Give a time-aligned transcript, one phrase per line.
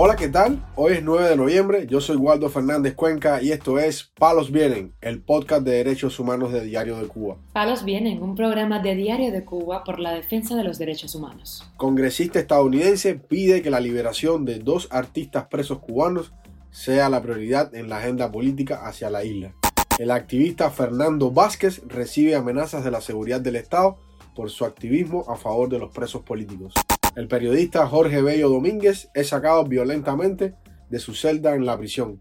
[0.00, 0.64] Hola, ¿qué tal?
[0.76, 4.94] Hoy es 9 de noviembre, yo soy Waldo Fernández Cuenca y esto es Palos Vienen,
[5.00, 7.38] el podcast de derechos humanos de Diario de Cuba.
[7.52, 11.68] Palos Vienen, un programa de Diario de Cuba por la defensa de los derechos humanos.
[11.76, 16.32] Congresista estadounidense pide que la liberación de dos artistas presos cubanos
[16.70, 19.52] sea la prioridad en la agenda política hacia la isla.
[19.98, 23.98] El activista Fernando Vázquez recibe amenazas de la seguridad del Estado
[24.36, 26.72] por su activismo a favor de los presos políticos.
[27.18, 30.54] El periodista Jorge Bello Domínguez es sacado violentamente
[30.88, 32.20] de su celda en la prisión.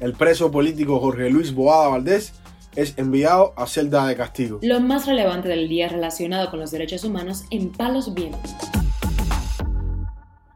[0.00, 2.32] El preso político Jorge Luis Boada Valdés
[2.74, 4.58] es enviado a celda de castigo.
[4.62, 8.54] Lo más relevante del día relacionado con los derechos humanos en Palos Vientos.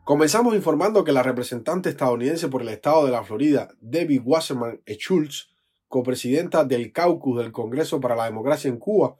[0.04, 5.50] Comenzamos informando que la representante estadounidense por el estado de la Florida, Debbie Wasserman Schultz,
[5.88, 9.16] copresidenta del caucus del Congreso para la Democracia en Cuba,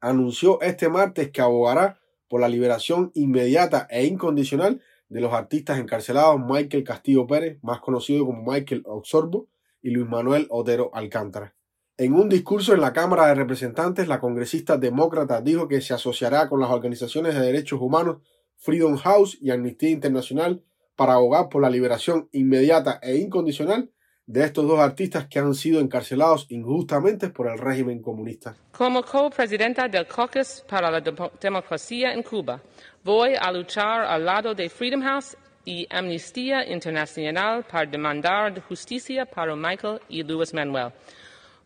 [0.00, 6.40] anunció este martes que abogará por la liberación inmediata e incondicional de los artistas encarcelados
[6.40, 9.48] Michael Castillo Pérez, más conocido como Michael Oxorbo,
[9.84, 11.54] y Luis Manuel Otero Alcántara.
[11.98, 16.48] En un discurso en la Cámara de Representantes, la congresista demócrata dijo que se asociará
[16.48, 18.22] con las organizaciones de derechos humanos
[18.56, 20.64] Freedom House y Amnistía Internacional
[20.96, 23.92] para abogar por la liberación inmediata e incondicional
[24.26, 28.56] de estos dos artistas que han sido encarcelados injustamente por el régimen comunista.
[28.72, 32.60] Como co-presidenta del Caucus para la Democracia en Cuba,
[33.02, 39.54] voy a luchar al lado de Freedom House y Amnistía Internacional para demandar justicia para
[39.54, 40.92] Michael y Luis Manuel.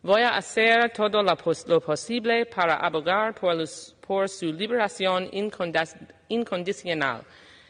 [0.01, 3.57] Voy a hacer todo lo, posible para abogar por,
[3.99, 5.29] por su liberación
[6.29, 7.23] incondicional.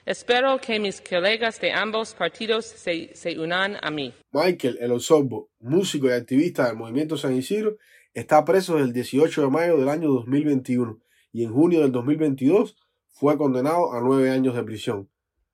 [0.09, 4.11] Espero que mis colegas de ambos partidos se, unan a mí.
[4.31, 7.77] Michael El Osorbo, músico y activista del movimiento San Isidro,
[8.15, 10.99] está preso desde el 18 de mayo del año 2021
[11.31, 15.11] y en junio del 2022 fue condenado a nueve años de prisión.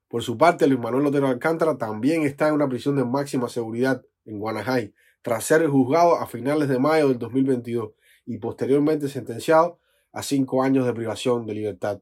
[0.08, 4.06] Por su parte, Luis Manuel Otero Alcántara también está en una prisión de máxima seguridad
[4.24, 7.92] en Guanajay, tras ser juzgado a finales de mayo del 2022
[8.26, 9.82] y posteriormente sentenciado
[10.14, 12.00] a cinco años de privación de libertad.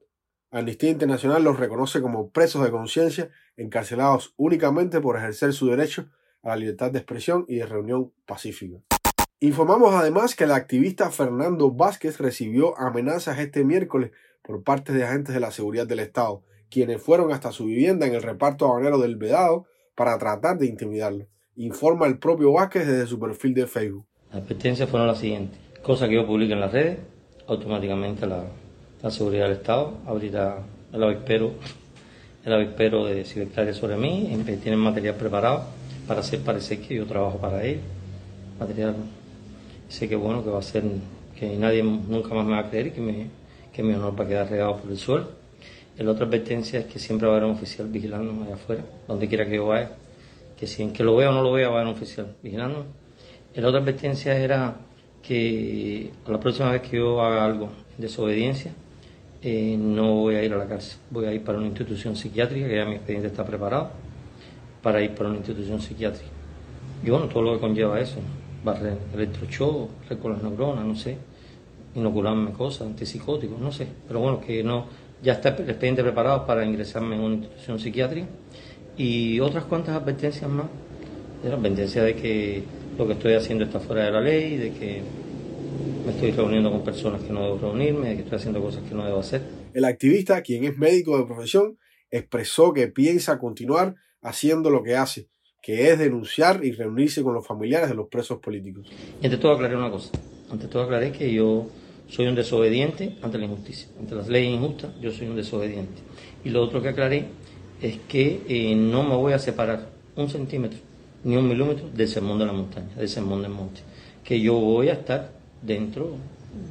[0.54, 6.10] Amnistía Internacional los reconoce como presos de conciencia encarcelados únicamente por ejercer su derecho
[6.44, 8.78] a la libertad de expresión y de reunión pacífica.
[9.40, 14.12] Informamos además que el activista Fernando Vázquez recibió amenazas este miércoles
[14.44, 18.14] por parte de agentes de la seguridad del Estado, quienes fueron hasta su vivienda en
[18.14, 19.66] el reparto habanero del Vedado
[19.96, 21.26] para tratar de intimidarlo.
[21.56, 24.06] Informa el propio Vázquez desde su perfil de Facebook.
[24.32, 25.60] Las advertencias fueron las siguientes.
[25.82, 27.00] Cosa que yo publique en las redes,
[27.48, 28.46] automáticamente la,
[29.04, 30.60] la seguridad del Estado abrirá
[30.94, 31.52] el avispero,
[32.46, 34.34] el avispero de cibercrimen sobre mí,
[34.64, 35.66] tienen material preparado
[36.08, 37.82] para hacer parecer que yo trabajo para él,
[38.58, 38.96] material,
[39.90, 40.84] sé que bueno, que va a ser,
[41.38, 43.28] que nadie nunca más me va a creer que, me,
[43.74, 45.28] que mi honor va a quedar regado por el suelo.
[45.98, 49.28] La otra advertencia es que siempre va a haber un oficial vigilándome allá afuera, donde
[49.28, 49.92] quiera que yo vaya,
[50.58, 52.36] que si en que lo vea o no lo vea va a haber un oficial
[52.42, 52.86] vigilándome.
[53.54, 54.78] La otra advertencia era
[55.22, 58.72] que la próxima vez que yo haga algo de desobediencia,
[59.44, 62.68] eh, no voy a ir a la cárcel, voy a ir para una institución psiquiátrica,
[62.68, 63.92] que ya mi expediente está preparado,
[64.82, 66.30] para ir para una institución psiquiátrica.
[67.04, 68.20] Y bueno, todo lo que conlleva eso,
[68.64, 69.90] barrer electrochoc,
[70.22, 71.18] con las neuronas, no sé,
[71.96, 74.86] inocularme cosas, antipsicóticos, no sé, pero bueno, que no,
[75.22, 78.28] ya está el expediente preparado para ingresarme en una institución psiquiátrica.
[78.96, 80.68] Y otras cuantas advertencias más,
[81.44, 82.64] la advertencia de que
[82.98, 85.02] lo que estoy haciendo está fuera de la ley, de que
[86.06, 89.06] me estoy reuniendo con personas que no debo reunirme, que estoy haciendo cosas que no
[89.06, 89.42] debo hacer.
[89.74, 91.78] El activista, quien es médico de profesión,
[92.12, 95.30] expresó que piensa continuar haciendo lo que hace,
[95.62, 98.92] que es denunciar y reunirse con los familiares de los presos políticos.
[99.22, 100.12] Y ante todo aclaré una cosa,
[100.52, 101.70] ante todo aclaré que yo
[102.08, 106.02] soy un desobediente ante la injusticia, ante las leyes injustas, yo soy un desobediente.
[106.44, 107.26] Y lo otro que aclaré
[107.82, 110.80] es que eh, no me voy a separar un centímetro
[111.24, 113.82] ni un milímetro del sermón de la montaña, del sermón del monte,
[114.24, 116.16] que yo voy a estar dentro,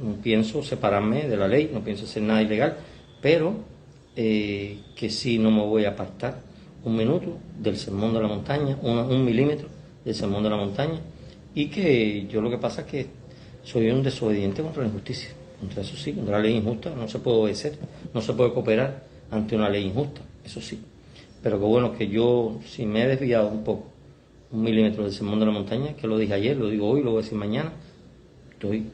[0.01, 2.77] no pienso separarme de la ley, no pienso hacer nada ilegal,
[3.21, 3.55] pero
[4.15, 6.39] eh, que sí no me voy a apartar
[6.83, 9.67] un minuto del sermón de la montaña, un milímetro
[10.03, 10.99] del sermón de la montaña,
[11.55, 13.07] y que yo lo que pasa es que
[13.63, 15.29] soy un desobediente contra la injusticia,
[15.59, 17.77] contra eso sí, contra la ley injusta, no se puede obedecer,
[18.13, 20.79] no se puede cooperar ante una ley injusta, eso sí.
[21.41, 23.85] Pero que bueno, que yo, si me he desviado un poco,
[24.51, 27.11] un milímetro del sermón de la montaña, que lo dije ayer, lo digo hoy, lo
[27.11, 27.71] voy a decir mañana,
[28.63, 28.91] estoy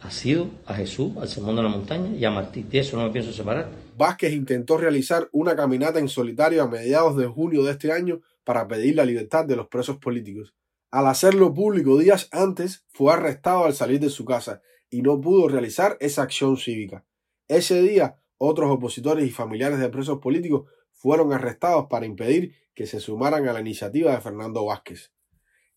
[0.00, 2.62] asido a Jesús, al sermón de la montaña y a Martí.
[2.62, 3.68] De eso no me pienso separar.
[3.98, 8.66] Vázquez intentó realizar una caminata en solitario a mediados de junio de este año para
[8.66, 10.54] pedir la libertad de los presos políticos.
[10.90, 15.48] Al hacerlo público días antes, fue arrestado al salir de su casa y no pudo
[15.48, 17.04] realizar esa acción cívica.
[17.46, 23.00] Ese día, otros opositores y familiares de presos políticos fueron arrestados para impedir que se
[23.00, 25.12] sumaran a la iniciativa de Fernando Vázquez.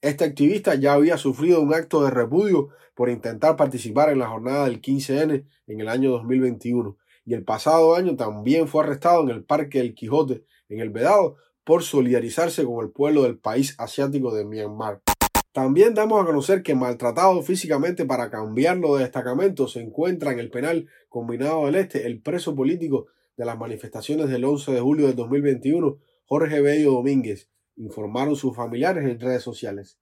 [0.03, 4.65] Este activista ya había sufrido un acto de repudio por intentar participar en la jornada
[4.65, 9.45] del 15N en el año 2021 y el pasado año también fue arrestado en el
[9.45, 14.43] Parque del Quijote, en el Vedado, por solidarizarse con el pueblo del país asiático de
[14.43, 15.01] Myanmar.
[15.53, 20.49] También damos a conocer que maltratado físicamente para cambiarlo de destacamento se encuentra en el
[20.49, 23.05] penal combinado del Este el preso político
[23.37, 29.03] de las manifestaciones del 11 de julio de 2021, Jorge Bello Domínguez, informaron sus familiares
[29.03, 29.97] en redes sociales.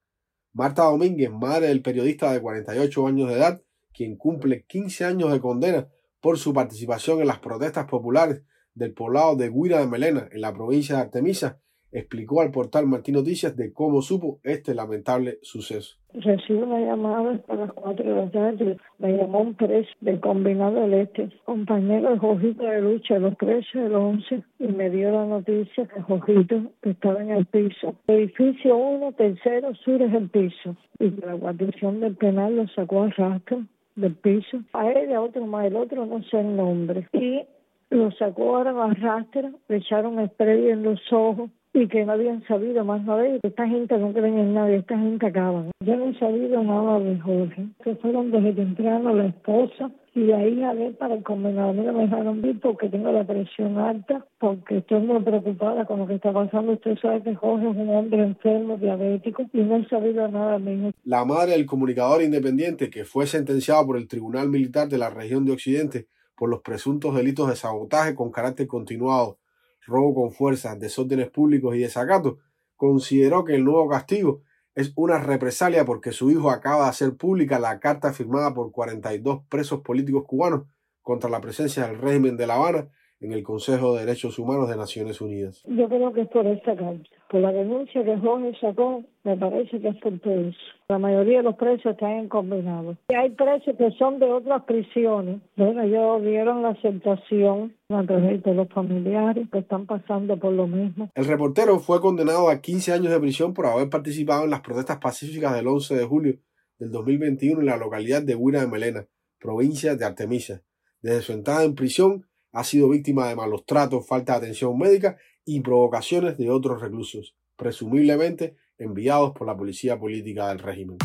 [0.53, 3.61] Marta Domínguez, madre del periodista de 48 años de edad,
[3.93, 5.89] quien cumple 15 años de condena
[6.19, 10.53] por su participación en las protestas populares del poblado de Guira de Melena, en la
[10.53, 16.00] provincia de Artemisa, explicó al portal Martín Noticias de cómo supo este lamentable suceso.
[16.13, 18.77] Recibo una llamada a las 4 de la tarde.
[18.99, 23.37] Me llamó un preso del Combinado del Este, compañero de Jojito de lucha de los
[23.37, 27.95] 13 del 11, y me dio la noticia que Jojito estaba en el piso.
[28.07, 30.75] Edificio 1, tercero, sur es el piso.
[30.99, 33.63] Y la guarnición del penal lo sacó a rastro
[33.95, 34.59] del piso.
[34.73, 37.07] A él y a otro más, el otro no sé el nombre.
[37.13, 37.41] Y
[37.89, 42.43] lo sacó ahora a rastro, le echaron spray en los ojos y que no habían
[42.47, 45.65] sabido más nada de Esta gente no creen en nadie, esta gente acaba.
[45.79, 47.67] Yo no he sabido nada de Jorge.
[47.83, 51.73] Que fueron desde temprano la esposa y de ahí a ver para el convenado.
[51.73, 56.07] No me dejaron ir porque tengo la presión alta, porque estoy muy preocupada con lo
[56.07, 56.73] que está pasando.
[56.73, 60.75] Usted sabe que Jorge es un hombre enfermo, diabético, y no he sabido nada de
[60.75, 60.91] mí.
[61.05, 65.45] La madre del comunicador independiente que fue sentenciado por el Tribunal Militar de la región
[65.45, 69.37] de Occidente por los presuntos delitos de sabotaje con carácter continuado
[69.85, 72.39] robo con fuerza, desórdenes públicos y desacato,
[72.75, 74.41] consideró que el nuevo castigo
[74.73, 79.43] es una represalia porque su hijo acaba de hacer pública la carta firmada por 42
[79.49, 80.63] presos políticos cubanos
[81.01, 82.89] contra la presencia del régimen de La Habana
[83.21, 85.63] en el Consejo de Derechos Humanos de Naciones Unidas.
[85.67, 87.03] Yo creo que es por esta carta.
[87.29, 90.57] Por la denuncia que Jorge sacó, me parece que es por todo eso.
[90.89, 92.97] La mayoría de los presos están combinados.
[93.09, 95.39] Y hay presos que son de otras prisiones.
[95.55, 100.67] Bueno, ellos dieron la aceptación a través de los familiares que están pasando por lo
[100.67, 101.09] mismo.
[101.15, 104.97] El reportero fue condenado a 15 años de prisión por haber participado en las protestas
[104.97, 106.35] pacíficas del 11 de julio
[106.79, 109.05] del 2021 en la localidad de Huira de Melena,
[109.39, 110.63] provincia de Artemisa.
[111.01, 115.17] Desde su entrada en prisión, ha sido víctima de malos tratos, falta de atención médica
[115.45, 120.97] y provocaciones de otros reclusos, presumiblemente enviados por la policía política del régimen.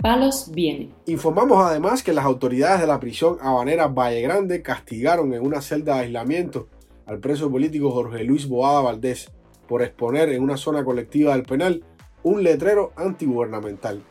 [0.00, 0.94] Palos viene.
[1.06, 5.96] Informamos además que las autoridades de la prisión habanera Valle Grande castigaron en una celda
[5.96, 6.68] de aislamiento
[7.04, 9.30] al preso político Jorge Luis Boada Valdés
[9.66, 11.84] por exponer en una zona colectiva del penal
[12.22, 14.02] un letrero antigubernamental.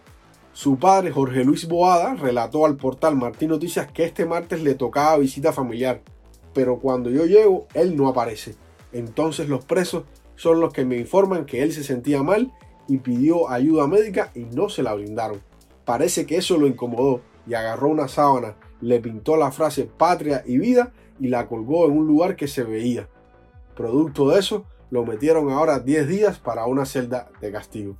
[0.57, 5.15] Su padre, Jorge Luis Boada, relató al portal Martín Noticias que este martes le tocaba
[5.19, 6.01] visita familiar,
[6.51, 8.55] pero cuando yo llego, él no aparece.
[8.91, 10.05] Entonces los presos
[10.35, 12.51] son los que me informan que él se sentía mal
[12.87, 15.43] y pidió ayuda médica y no se la brindaron.
[15.85, 20.57] Parece que eso lo incomodó y agarró una sábana, le pintó la frase patria y
[20.57, 23.07] vida y la colgó en un lugar que se veía.
[23.75, 27.95] Producto de eso, lo metieron ahora 10 días para una celda de castigo.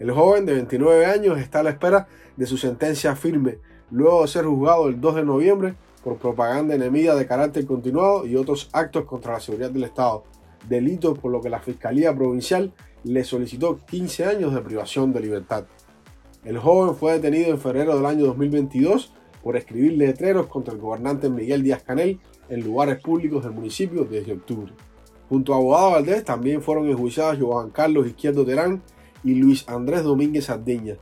[0.00, 3.58] El joven de 29 años está a la espera de su sentencia firme,
[3.90, 8.36] luego de ser juzgado el 2 de noviembre por propaganda enemiga de carácter continuado y
[8.36, 10.24] otros actos contra la seguridad del Estado,
[10.68, 12.72] delitos por lo que la Fiscalía Provincial
[13.04, 15.64] le solicitó 15 años de privación de libertad.
[16.44, 21.30] El joven fue detenido en febrero del año 2022 por escribir letreros contra el gobernante
[21.30, 24.72] Miguel Díaz Canel en lugares públicos del municipio desde octubre.
[25.28, 28.82] Junto a Abogado Valdés también fueron enjuiciados Juan Carlos Izquierdo Terán
[29.24, 30.96] y Luis Andrés Domínguez Sardiña,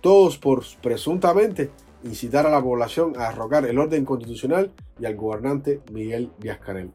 [0.00, 1.70] todos por presuntamente
[2.04, 6.90] incitar a la población a derrocar el orden constitucional y al gobernante Miguel Díaz Canel.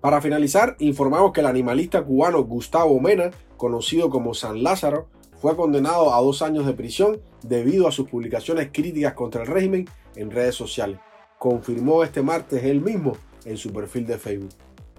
[0.00, 5.06] Para finalizar, informamos que el animalista cubano Gustavo Mena, conocido como San Lázaro,
[5.40, 9.88] fue condenado a dos años de prisión debido a sus publicaciones críticas contra el régimen
[10.16, 10.98] en redes sociales.
[11.38, 14.50] Confirmó este martes él mismo en su perfil de Facebook.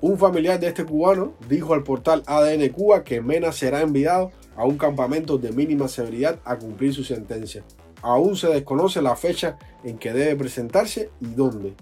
[0.01, 4.65] Un familiar de este cubano dijo al portal ADN Cuba que Mena será enviado a
[4.65, 7.63] un campamento de mínima severidad a cumplir su sentencia.
[8.01, 11.73] Aún se desconoce la fecha en que debe presentarse y dónde.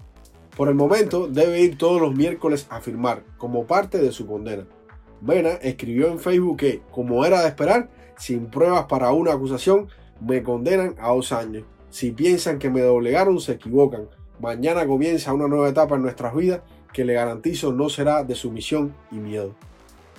[0.56, 4.66] Por el momento debe ir todos los miércoles a firmar como parte de su condena.
[5.20, 9.88] Mena escribió en Facebook que, como era de esperar, sin pruebas para una acusación,
[10.20, 11.64] me condenan a dos años.
[11.90, 14.08] Si piensan que me doblegaron, se equivocan.
[14.40, 16.62] Mañana comienza una nueva etapa en nuestras vidas
[16.92, 19.54] que le garantizo no será de sumisión y miedo.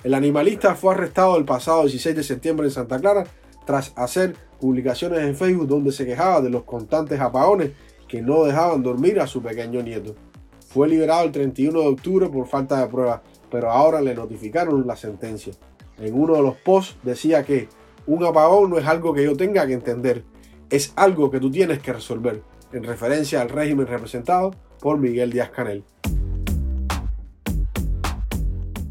[0.04, 3.24] El animalista fue arrestado el pasado 16 de septiembre en Santa Clara
[3.64, 7.70] tras hacer publicaciones en Facebook donde se quejaba de los constantes apagones
[8.06, 10.14] que no dejaban dormir a su pequeño nieto.
[10.68, 14.94] Fue liberado el 31 de octubre por falta de pruebas, pero ahora le notificaron la
[14.94, 15.54] sentencia.
[15.98, 17.70] En uno de los posts decía que
[18.06, 20.22] un apagón no es algo que yo tenga que entender,
[20.68, 22.42] es algo que tú tienes que resolver,
[22.74, 25.82] en referencia al régimen representado por Miguel Díaz Canel.